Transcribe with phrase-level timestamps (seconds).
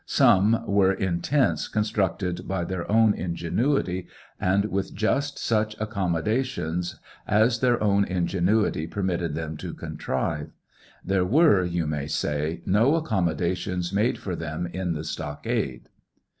[0.07, 4.07] some were in tenta constructed by their own ingenuity,
[4.39, 6.95] and with just such accommodations
[7.27, 10.49] as their own ingenuity permitted them to contrive;
[11.05, 15.87] there were, you may say, no accommodations made for them in the stockade.